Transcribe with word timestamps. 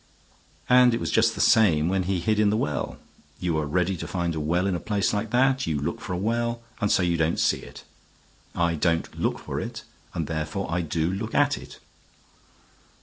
And 0.67 0.95
it 0.95 0.99
was 0.99 1.11
just 1.11 1.35
the 1.35 1.39
same 1.39 1.87
when 1.87 2.01
he 2.09 2.19
hid 2.19 2.39
in 2.39 2.49
the 2.49 2.57
well. 2.57 2.97
You 3.39 3.55
are 3.59 3.67
ready 3.67 3.95
to 3.97 4.07
find 4.07 4.33
a 4.33 4.39
well 4.39 4.65
in 4.65 4.73
a 4.73 4.79
place 4.79 5.13
like 5.13 5.29
that; 5.29 5.67
you 5.67 5.79
look 5.79 6.01
for 6.01 6.13
a 6.13 6.17
well, 6.17 6.63
and 6.79 6.91
so 6.91 7.03
you 7.03 7.17
don't 7.17 7.37
see 7.39 7.59
it. 7.59 7.83
I 8.55 8.73
don't 8.73 9.15
look 9.19 9.37
for 9.37 9.59
it, 9.59 9.83
and 10.15 10.25
therefore 10.25 10.65
I 10.71 10.81
do 10.81 11.11
look 11.13 11.35
at 11.35 11.55
it." 11.55 11.77